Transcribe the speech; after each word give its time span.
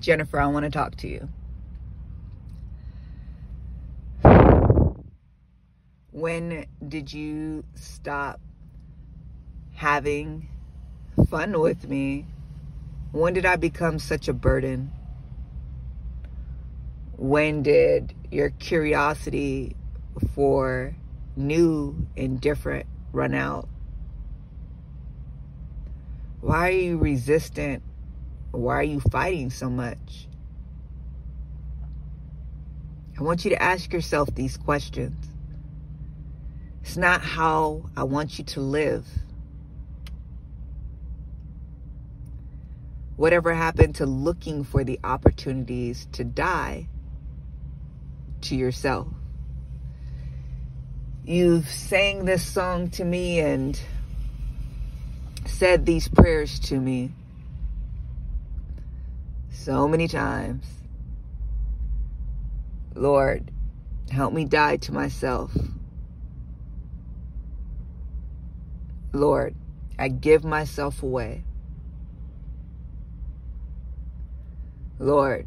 Jennifer, 0.00 0.40
I 0.40 0.46
want 0.46 0.64
to 0.64 0.70
talk 0.70 0.96
to 0.96 1.08
you. 1.08 1.28
When 6.10 6.66
did 6.86 7.12
you 7.12 7.64
stop 7.74 8.40
having 9.74 10.48
fun 11.28 11.60
with 11.60 11.86
me? 11.86 12.26
When 13.12 13.34
did 13.34 13.44
I 13.44 13.56
become 13.56 13.98
such 13.98 14.26
a 14.26 14.32
burden? 14.32 14.90
When 17.16 17.62
did 17.62 18.14
your 18.30 18.50
curiosity 18.50 19.76
for 20.34 20.94
new 21.36 22.06
and 22.16 22.40
different 22.40 22.86
run 23.12 23.34
out? 23.34 23.68
Why 26.40 26.68
are 26.68 26.72
you 26.72 26.96
resistant? 26.96 27.82
Why 28.52 28.74
are 28.76 28.82
you 28.82 29.00
fighting 29.00 29.50
so 29.50 29.70
much? 29.70 30.26
I 33.18 33.22
want 33.22 33.44
you 33.44 33.50
to 33.50 33.62
ask 33.62 33.92
yourself 33.92 34.34
these 34.34 34.56
questions. 34.56 35.26
It's 36.82 36.96
not 36.96 37.20
how 37.20 37.90
I 37.96 38.04
want 38.04 38.38
you 38.38 38.44
to 38.46 38.60
live. 38.60 39.06
Whatever 43.16 43.52
happened 43.52 43.96
to 43.96 44.06
looking 44.06 44.64
for 44.64 44.82
the 44.82 44.98
opportunities 45.04 46.08
to 46.12 46.24
die 46.24 46.88
to 48.42 48.56
yourself? 48.56 49.08
You've 51.24 51.68
sang 51.68 52.24
this 52.24 52.44
song 52.44 52.88
to 52.92 53.04
me 53.04 53.40
and 53.40 53.78
said 55.44 55.84
these 55.84 56.08
prayers 56.08 56.58
to 56.60 56.80
me 56.80 57.12
so 59.60 59.86
many 59.86 60.08
times. 60.08 60.64
Lord, 62.94 63.50
help 64.10 64.32
me 64.32 64.46
die 64.46 64.78
to 64.78 64.92
myself. 64.92 65.52
Lord, 69.12 69.54
I 69.98 70.08
give 70.08 70.44
myself 70.44 71.02
away. 71.02 71.44
Lord, 74.98 75.46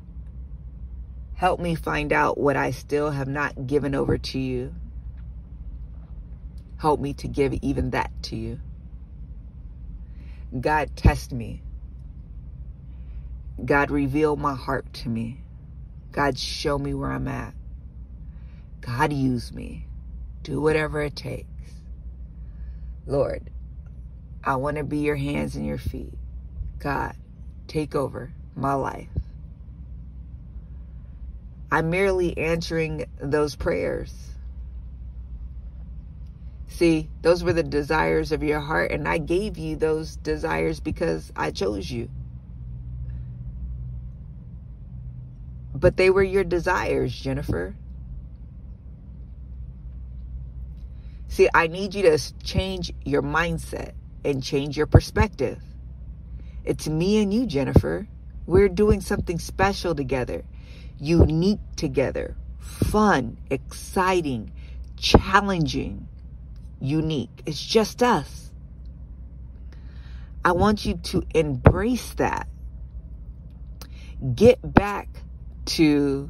help 1.34 1.60
me 1.60 1.74
find 1.74 2.14
out 2.14 2.38
what 2.38 2.56
I 2.56 2.70
still 2.70 3.10
have 3.10 3.28
not 3.28 3.66
given 3.66 3.96
over 3.96 4.20
to 4.20 4.40
you. 4.40 4.76
Help 6.78 7.00
me 7.00 7.14
to 7.16 7.28
give 7.28 7.54
even 7.64 7.92
that 7.92 8.12
to 8.24 8.36
you. 8.36 8.60
God, 10.60 10.96
test 10.96 11.32
me. 11.32 11.64
God, 13.64 13.92
reveal 13.92 14.36
my 14.36 14.56
heart 14.56 14.92
to 14.94 15.10
me. 15.10 15.42
God, 16.12 16.38
show 16.38 16.78
me 16.78 16.94
where 16.94 17.12
I'm 17.12 17.28
at. 17.28 17.54
God, 18.82 19.14
use 19.14 19.54
me. 19.54 19.88
Do 20.44 20.62
whatever 20.62 21.02
it 21.02 21.16
takes. 21.16 21.48
Lord, 23.06 23.50
I 24.44 24.56
want 24.58 24.78
to 24.78 24.84
be 24.84 25.00
your 25.00 25.16
hands 25.16 25.56
and 25.56 25.66
your 25.66 25.78
feet. 25.78 26.14
God, 26.80 27.16
take 27.68 27.96
over 27.96 28.34
my 28.56 28.74
life. 28.74 29.08
I'm 31.72 31.90
merely 31.90 32.38
answering 32.38 33.06
those 33.20 33.56
prayers. 33.56 34.14
See, 36.68 37.10
those 37.22 37.44
were 37.44 37.54
the 37.54 37.64
desires 37.64 38.32
of 38.32 38.44
your 38.44 38.60
heart, 38.60 38.92
and 38.92 39.08
I 39.08 39.18
gave 39.18 39.58
you 39.58 39.76
those 39.76 40.16
desires 40.18 40.80
because 40.80 41.32
I 41.36 41.52
chose 41.52 41.90
you. 41.90 42.10
But 45.84 45.98
they 45.98 46.10
were 46.10 46.24
your 46.24 46.46
desires, 46.46 47.14
Jennifer. 47.14 47.76
See, 51.28 51.50
I 51.54 51.68
need 51.68 51.94
you 51.94 52.04
to 52.04 52.18
change 52.42 52.94
your 53.04 53.22
mindset 53.22 53.92
and 54.24 54.42
change 54.42 54.78
your 54.78 54.86
perspective. 54.86 55.62
It's 56.64 56.88
me 56.88 57.22
and 57.22 57.34
you, 57.34 57.46
Jennifer. 57.46 58.08
We're 58.46 58.70
doing 58.70 59.02
something 59.02 59.40
special 59.40 59.94
together, 59.94 60.46
unique 61.00 61.60
together, 61.76 62.38
fun, 62.60 63.38
exciting, 63.50 64.54
challenging, 64.96 66.08
unique. 66.80 67.42
It's 67.46 67.62
just 67.62 68.02
us. 68.02 68.52
I 70.46 70.54
want 70.54 70.86
you 70.86 70.94
to 70.94 71.24
embrace 71.36 72.14
that. 72.14 72.48
Get 74.34 74.60
back 74.74 75.10
to 75.66 76.30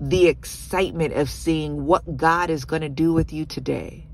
the 0.00 0.26
excitement 0.28 1.14
of 1.14 1.28
seeing 1.28 1.84
what 1.84 2.16
God 2.16 2.50
is 2.50 2.64
going 2.64 2.82
to 2.82 2.88
do 2.88 3.12
with 3.12 3.32
you 3.32 3.44
today. 3.46 4.06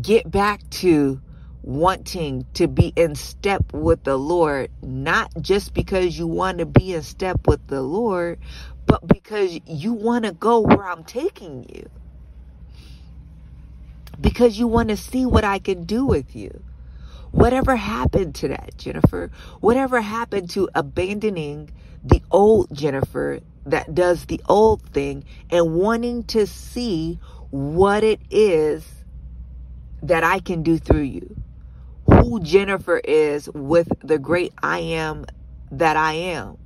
Get 0.00 0.30
back 0.30 0.68
to 0.70 1.20
wanting 1.62 2.46
to 2.54 2.66
be 2.66 2.92
in 2.96 3.14
step 3.14 3.72
with 3.72 4.02
the 4.04 4.16
Lord, 4.16 4.70
not 4.82 5.30
just 5.40 5.74
because 5.74 6.18
you 6.18 6.26
want 6.26 6.58
to 6.58 6.66
be 6.66 6.94
in 6.94 7.02
step 7.02 7.46
with 7.46 7.66
the 7.66 7.82
Lord, 7.82 8.38
but 8.86 9.06
because 9.06 9.58
you 9.66 9.92
want 9.92 10.24
to 10.24 10.32
go 10.32 10.60
where 10.60 10.84
I'm 10.84 11.04
taking 11.04 11.68
you. 11.68 11.88
Because 14.20 14.58
you 14.58 14.66
want 14.66 14.88
to 14.88 14.96
see 14.96 15.26
what 15.26 15.44
I 15.44 15.58
can 15.58 15.84
do 15.84 16.04
with 16.04 16.34
you. 16.34 16.62
Whatever 17.32 17.76
happened 17.76 18.34
to 18.36 18.48
that, 18.48 18.76
Jennifer? 18.76 19.30
Whatever 19.60 20.00
happened 20.00 20.50
to 20.50 20.68
abandoning 20.74 21.70
the 22.04 22.22
old 22.30 22.68
Jennifer 22.72 23.40
that 23.66 23.94
does 23.94 24.26
the 24.26 24.40
old 24.48 24.82
thing 24.82 25.24
and 25.50 25.74
wanting 25.74 26.24
to 26.24 26.46
see 26.46 27.18
what 27.50 28.02
it 28.02 28.20
is 28.30 28.84
that 30.02 30.24
I 30.24 30.40
can 30.40 30.62
do 30.62 30.78
through 30.78 31.02
you? 31.02 31.36
Who 32.06 32.40
Jennifer 32.40 32.98
is 32.98 33.48
with 33.48 33.88
the 34.02 34.18
great 34.18 34.52
I 34.62 34.78
am 34.80 35.26
that 35.70 35.96
I 35.96 36.14
am 36.14 36.58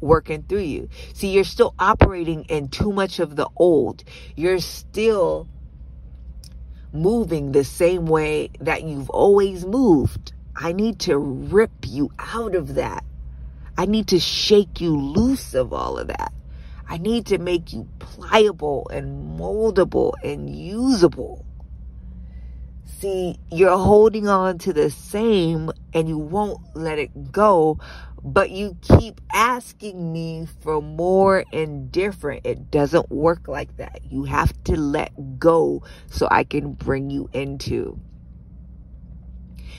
working 0.00 0.42
through 0.42 0.60
you. 0.60 0.88
See, 1.12 1.32
you're 1.32 1.44
still 1.44 1.74
operating 1.78 2.44
in 2.44 2.68
too 2.68 2.92
much 2.92 3.18
of 3.18 3.36
the 3.36 3.48
old. 3.56 4.04
You're 4.36 4.60
still 4.60 5.48
moving 6.92 7.52
the 7.52 7.64
same 7.64 8.06
way 8.06 8.50
that 8.60 8.82
you've 8.82 9.10
always 9.10 9.64
moved. 9.64 10.32
I 10.56 10.72
need 10.72 10.98
to 11.00 11.16
rip 11.18 11.70
you 11.86 12.10
out 12.18 12.54
of 12.54 12.74
that. 12.74 13.04
I 13.78 13.86
need 13.86 14.08
to 14.08 14.18
shake 14.18 14.80
you 14.80 14.96
loose 14.96 15.54
of 15.54 15.72
all 15.72 15.98
of 15.98 16.08
that. 16.08 16.32
I 16.88 16.98
need 16.98 17.26
to 17.26 17.38
make 17.38 17.72
you 17.72 17.88
pliable 17.98 18.88
and 18.92 19.38
moldable 19.38 20.12
and 20.24 20.50
usable. 20.50 21.44
See, 22.98 23.38
you're 23.50 23.78
holding 23.78 24.28
on 24.28 24.58
to 24.58 24.72
the 24.72 24.90
same 24.90 25.70
and 25.94 26.08
you 26.08 26.18
won't 26.18 26.60
let 26.74 26.98
it 26.98 27.32
go, 27.32 27.78
but 28.24 28.50
you 28.50 28.76
keep 28.82 29.20
asking 29.32 30.12
me 30.12 30.46
for 30.62 30.80
more 30.82 31.44
and 31.52 31.90
different. 31.92 32.46
It 32.46 32.70
doesn't 32.70 33.10
work 33.10 33.48
like 33.48 33.76
that. 33.78 34.00
You 34.10 34.24
have 34.24 34.52
to 34.64 34.76
let 34.76 35.38
go 35.38 35.82
so 36.08 36.28
I 36.30 36.44
can 36.44 36.72
bring 36.72 37.10
you 37.10 37.28
into. 37.32 37.98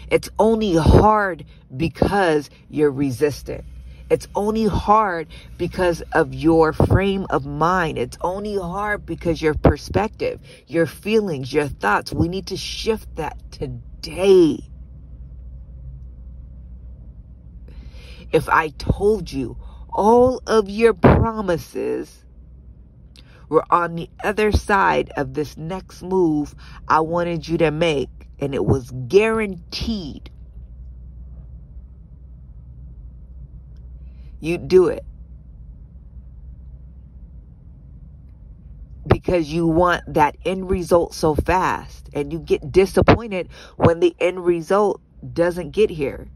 It's 0.10 0.30
only 0.40 0.76
hard 0.76 1.46
because 1.76 2.50
you're 2.70 2.92
resistant. 2.92 3.64
It's 4.10 4.28
only 4.36 4.66
hard 4.66 5.30
because 5.58 6.02
of 6.12 6.34
your 6.34 6.74
frame 6.74 7.26
of 7.30 7.46
mind. 7.46 7.98
It's 7.98 8.18
only 8.22 8.58
hard 8.58 9.06
because 9.06 9.42
your 9.42 9.54
perspective, 9.54 10.42
your 10.68 10.86
feelings, 10.86 11.54
your 11.54 11.70
thoughts. 11.70 12.12
We 12.12 12.28
need 12.28 12.48
to 12.48 12.58
shift 12.58 13.16
that 13.16 13.38
today. 13.52 14.60
If 18.32 18.48
I 18.50 18.70
told 18.70 19.32
you 19.32 19.58
all 19.90 20.42
of 20.48 20.70
your 20.70 20.94
promises 20.94 22.24
were 23.50 23.66
on 23.70 23.96
the 23.96 24.10
other 24.24 24.52
side 24.52 25.12
of 25.18 25.34
this 25.34 25.58
next 25.58 26.02
move 26.02 26.56
I 26.88 27.02
wanted 27.02 27.48
you 27.48 27.58
to 27.58 27.72
make, 27.72 28.10
and 28.40 28.56
it 28.56 28.66
was 28.66 28.92
guaranteed 29.08 30.32
you'd 34.40 34.68
do 34.68 34.88
it. 34.88 35.04
Because 39.06 39.52
you 39.52 39.68
want 39.68 40.14
that 40.14 40.38
end 40.46 40.70
result 40.70 41.14
so 41.14 41.36
fast, 41.36 42.10
and 42.14 42.32
you 42.32 42.40
get 42.40 42.72
disappointed 42.72 43.50
when 43.76 44.00
the 44.00 44.16
end 44.20 44.46
result 44.46 45.02
doesn't 45.34 45.72
get 45.72 45.90
here 45.90 46.30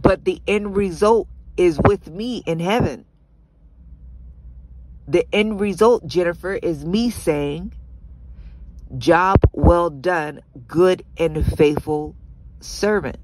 but 0.00 0.24
the 0.24 0.40
end 0.46 0.76
result 0.76 1.28
is 1.56 1.78
with 1.84 2.08
me 2.08 2.42
in 2.46 2.60
heaven. 2.60 3.04
The 5.08 5.26
end 5.34 5.58
result, 5.60 6.06
Jennifer, 6.06 6.54
is 6.54 6.84
me 6.84 7.10
saying, 7.10 7.72
Job 8.96 9.40
well 9.52 9.90
done, 9.90 10.40
good 10.66 11.04
and 11.18 11.44
faithful 11.56 12.14
servant. 12.60 13.18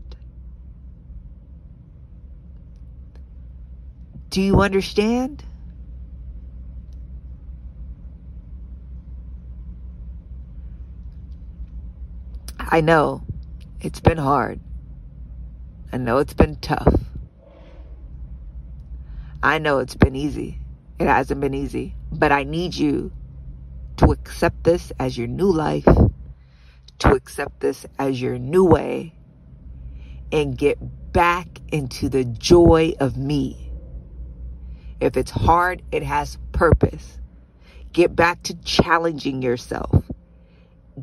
Do 4.30 4.42
you 4.42 4.60
understand? 4.62 5.44
I 12.58 12.80
know 12.80 13.22
it's 13.80 14.00
been 14.00 14.18
hard. 14.18 14.60
I 15.94 15.96
know 15.96 16.18
it's 16.18 16.34
been 16.34 16.56
tough. 16.56 16.92
I 19.44 19.58
know 19.58 19.78
it's 19.78 19.94
been 19.94 20.16
easy. 20.16 20.58
It 20.98 21.06
hasn't 21.06 21.40
been 21.40 21.54
easy. 21.54 21.94
But 22.10 22.32
I 22.32 22.42
need 22.42 22.74
you 22.74 23.12
to 23.98 24.06
accept 24.06 24.64
this 24.64 24.90
as 24.98 25.16
your 25.16 25.28
new 25.28 25.52
life, 25.52 25.86
to 26.98 27.12
accept 27.12 27.60
this 27.60 27.86
as 27.96 28.20
your 28.20 28.40
new 28.40 28.64
way, 28.64 29.14
and 30.32 30.58
get 30.58 30.78
back 31.12 31.60
into 31.70 32.08
the 32.08 32.24
joy 32.24 32.94
of 32.98 33.16
me. 33.16 33.70
If 34.98 35.16
it's 35.16 35.30
hard, 35.30 35.80
it 35.92 36.02
has 36.02 36.38
purpose. 36.50 37.20
Get 37.92 38.16
back 38.16 38.42
to 38.42 38.54
challenging 38.64 39.42
yourself 39.42 40.02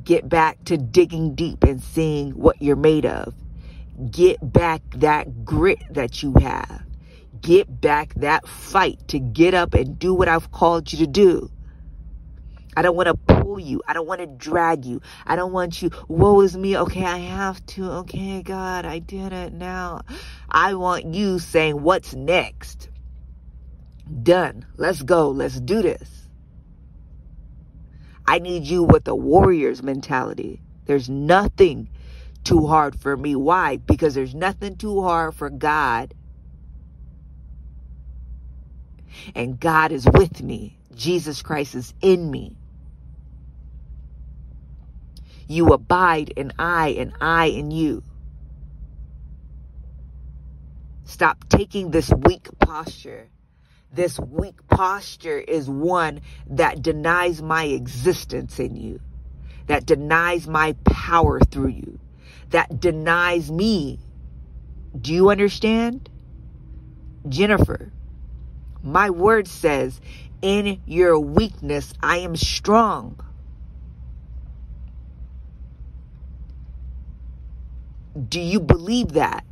get 0.04 0.28
back 0.28 0.64
to 0.66 0.78
digging 0.78 1.36
deep 1.36 1.64
and 1.64 1.82
seeing 1.82 2.32
what 2.32 2.62
you're 2.62 2.76
made 2.76 3.06
of. 3.06 3.34
Get 4.10 4.40
back 4.54 4.82
that 4.96 5.46
grit 5.46 5.80
that 5.92 6.24
you 6.24 6.34
have. 6.42 6.84
Get 7.40 7.82
back 7.82 8.14
that 8.16 8.48
fight 8.48 9.08
to 9.10 9.20
get 9.20 9.54
up 9.54 9.74
and 9.74 10.00
do 10.00 10.14
what 10.14 10.28
I've 10.28 10.52
called 10.52 10.92
you 10.92 11.00
to 11.00 11.08
do. 11.08 11.52
I 12.76 12.82
don't 12.82 12.96
want 12.96 13.08
to 13.08 13.16
pull 13.16 13.60
you. 13.60 13.82
I 13.88 13.94
don't 13.94 14.08
want 14.08 14.22
to 14.22 14.28
drag 14.28 14.86
you. 14.86 15.02
I 15.26 15.36
don't 15.36 15.52
want 15.52 15.82
you, 15.82 15.92
woe 16.08 16.40
is 16.42 16.56
me. 16.56 16.78
Okay, 16.78 17.04
I 17.04 17.18
have 17.18 17.64
to. 17.68 17.92
Okay, 17.92 18.42
God, 18.42 18.86
I 18.86 19.00
did 19.00 19.34
it 19.34 19.54
now. 19.54 20.02
I 20.50 20.76
want 20.76 21.14
you 21.14 21.40
saying, 21.40 21.82
what's 21.82 22.14
next? 22.14 22.90
Done. 24.24 24.66
Let's 24.78 25.02
go. 25.02 25.30
Let's 25.30 25.60
do 25.60 25.82
this. 25.82 26.10
I 28.26 28.40
need 28.40 28.64
you 28.64 28.84
with 28.84 29.08
a 29.08 29.16
warrior's 29.16 29.84
mentality. 29.84 30.62
There's 30.86 31.10
nothing 31.10 31.90
too 32.44 32.68
hard 32.68 33.00
for 33.00 33.16
me. 33.16 33.36
Why? 33.36 33.78
Because 33.78 34.14
there's 34.14 34.36
nothing 34.36 34.76
too 34.78 35.02
hard 35.02 35.36
for 35.36 35.50
God. 35.50 36.14
And 39.36 39.60
God 39.60 39.92
is 39.92 40.08
with 40.14 40.42
me. 40.42 40.78
Jesus 40.96 41.42
Christ 41.42 41.76
is 41.76 41.94
in 42.02 42.30
me. 42.30 42.56
You 45.48 45.68
abide 45.74 46.30
in 46.30 46.54
I 46.58 46.90
and 46.90 47.14
I 47.20 47.48
in 47.48 47.72
you. 47.72 48.04
Stop 51.04 51.50
taking 51.50 51.92
this 51.92 52.10
weak 52.10 52.48
posture 52.60 53.30
this 53.94 54.20
weak 54.20 54.56
posture 54.68 55.38
is 55.38 55.70
one 55.70 56.22
that 56.48 56.82
denies 56.82 57.42
my 57.42 57.66
existence 57.66 58.60
in 58.60 58.76
you, 58.76 59.02
that 59.68 59.86
denies 59.86 60.48
my 60.48 60.74
power 60.86 61.40
through 61.40 61.70
you, 61.70 62.00
that 62.52 62.80
denies 62.80 63.52
me. 63.52 64.00
Do 65.00 65.14
you 65.14 65.30
understand? 65.30 66.10
Jennifer, 67.28 67.92
my 68.84 69.10
word 69.10 69.48
says, 69.48 70.02
in 70.42 70.82
your 70.86 71.20
weakness, 71.20 71.94
I 72.02 72.18
am 72.18 72.36
strong. 72.36 73.20
Do 78.28 78.40
you 78.40 78.60
believe 78.60 79.14
that? 79.14 79.46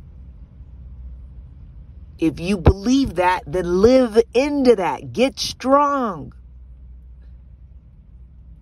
If 2.18 2.38
you 2.38 2.58
believe 2.58 3.14
that, 3.14 3.44
then 3.46 3.80
live 3.80 4.20
into 4.34 4.76
that. 4.76 5.12
Get 5.12 5.38
strong. 5.38 6.34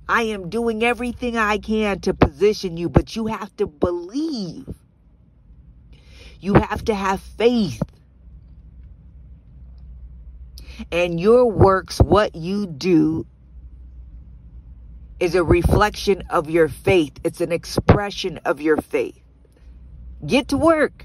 I 0.08 0.22
am 0.22 0.48
doing 0.48 0.82
everything 0.82 1.36
I 1.36 1.58
can 1.58 2.00
to 2.00 2.14
position 2.14 2.76
you, 2.76 2.88
but 2.88 3.14
you 3.14 3.26
have 3.26 3.54
to 3.58 3.66
believe. 3.66 4.66
You 6.40 6.54
have 6.54 6.84
to 6.86 6.94
have 6.94 7.20
faith. 7.20 7.82
And 10.90 11.20
your 11.20 11.50
works, 11.50 12.00
what 12.00 12.34
you 12.34 12.66
do, 12.66 13.26
is 15.20 15.34
a 15.34 15.42
reflection 15.44 16.22
of 16.30 16.48
your 16.48 16.68
faith. 16.68 17.18
It's 17.24 17.40
an 17.40 17.52
expression 17.52 18.38
of 18.44 18.60
your 18.60 18.76
faith. 18.76 19.20
Get 20.24 20.48
to 20.48 20.56
work. 20.56 21.04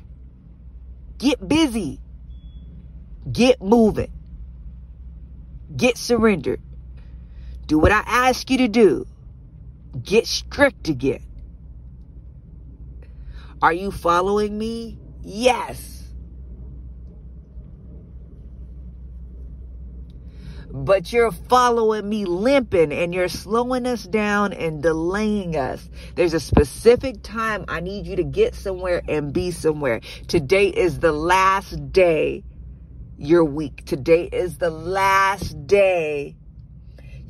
Get 1.17 1.45
busy. 1.45 1.99
Get 3.29 3.61
moving. 3.61 4.11
Get 5.75 5.97
surrendered. 5.97 6.61
Do 7.73 7.79
what 7.79 7.91
I 7.91 8.03
ask 8.05 8.51
you 8.51 8.59
to 8.59 8.67
do. 8.67 9.07
Get 10.03 10.27
strict 10.27 10.89
again. 10.89 11.25
Are 13.63 13.73
you 13.73 13.89
following 13.89 14.59
me? 14.59 14.99
Yes. 15.23 15.89
but 20.69 21.13
you're 21.13 21.31
following 21.31 22.09
me 22.09 22.25
limping 22.25 22.91
and 22.91 23.13
you're 23.13 23.27
slowing 23.27 23.85
us 23.85 24.03
down 24.03 24.53
and 24.53 24.81
delaying 24.81 25.55
us. 25.55 25.87
There's 26.15 26.33
a 26.33 26.39
specific 26.39 27.21
time 27.21 27.63
I 27.67 27.79
need 27.79 28.07
you 28.07 28.15
to 28.15 28.23
get 28.23 28.55
somewhere 28.55 29.03
and 29.07 29.31
be 29.31 29.51
somewhere. 29.51 30.01
Today 30.27 30.69
is 30.69 30.99
the 30.99 31.11
last 31.11 31.91
day 31.91 32.43
you're 33.17 33.45
weak. 33.45 33.85
Today 33.85 34.29
is 34.31 34.57
the 34.57 34.71
last 34.71 35.67
day 35.67 36.35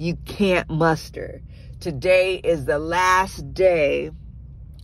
you 0.03 0.17
can't 0.25 0.69
muster. 0.69 1.41
Today 1.79 2.35
is 2.35 2.65
the 2.65 2.79
last 2.79 3.53
day 3.53 4.11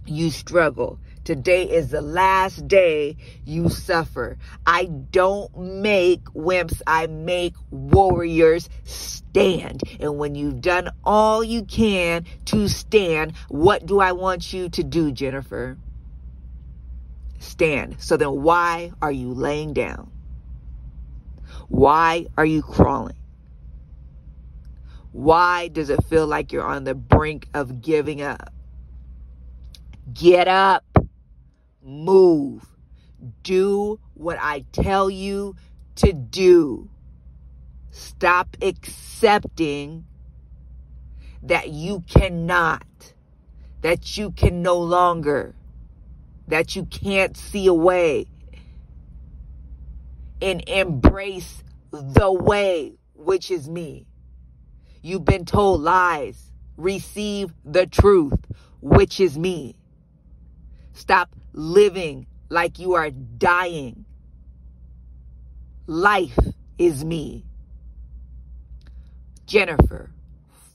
you 0.05 0.29
struggle. 0.29 0.99
Today 1.25 1.69
is 1.69 1.89
the 1.89 2.01
last 2.01 2.67
day 2.67 3.17
you 3.45 3.69
suffer. 3.69 4.37
I 4.65 4.85
don't 4.85 5.55
make 5.57 6.23
wimps, 6.25 6.81
I 6.87 7.07
make 7.07 7.53
warriors 7.69 8.69
stand. 8.85 9.83
And 9.99 10.17
when 10.17 10.35
you've 10.35 10.61
done 10.61 10.89
all 11.03 11.43
you 11.43 11.63
can 11.63 12.25
to 12.45 12.67
stand, 12.67 13.33
what 13.49 13.85
do 13.85 13.99
I 13.99 14.13
want 14.13 14.53
you 14.53 14.69
to 14.69 14.83
do, 14.83 15.11
Jennifer? 15.11 15.77
Stand. 17.39 17.97
So 17.99 18.17
then 18.17 18.41
why 18.41 18.91
are 19.01 19.11
you 19.11 19.33
laying 19.33 19.73
down? 19.73 20.11
Why 21.67 22.25
are 22.37 22.45
you 22.45 22.61
crawling? 22.63 23.18
Why 25.11 25.67
does 25.69 25.89
it 25.89 26.03
feel 26.05 26.27
like 26.27 26.51
you're 26.51 26.65
on 26.65 26.83
the 26.83 26.95
brink 26.95 27.47
of 27.53 27.81
giving 27.81 28.21
up? 28.21 28.53
Get 30.13 30.47
up. 30.47 30.85
Move. 31.81 32.65
Do 33.43 33.99
what 34.13 34.37
I 34.39 34.65
tell 34.71 35.09
you 35.09 35.55
to 35.95 36.13
do. 36.13 36.89
Stop 37.91 38.55
accepting 38.61 40.05
that 41.41 41.69
you 41.69 42.01
cannot, 42.07 43.13
that 43.81 44.17
you 44.17 44.31
can 44.31 44.61
no 44.61 44.77
longer, 44.77 45.55
that 46.47 46.75
you 46.75 46.85
can't 46.85 47.35
see 47.35 47.67
a 47.67 47.73
way 47.73 48.27
and 50.41 50.67
embrace 50.69 51.63
the 51.91 52.31
way, 52.31 52.93
which 53.13 53.51
is 53.51 53.69
me. 53.69 54.05
You've 55.01 55.25
been 55.25 55.45
told 55.45 55.81
lies. 55.81 56.51
Receive 56.77 57.53
the 57.65 57.85
truth, 57.85 58.39
which 58.81 59.19
is 59.19 59.37
me. 59.37 59.75
Stop 60.93 61.35
living 61.53 62.25
like 62.49 62.79
you 62.79 62.93
are 62.93 63.09
dying. 63.09 64.05
Life 65.87 66.37
is 66.77 67.03
me. 67.03 67.45
Jennifer, 69.45 70.11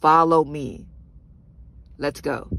follow 0.01 0.45
me. 0.45 0.87
Let's 1.97 2.21
go. 2.21 2.51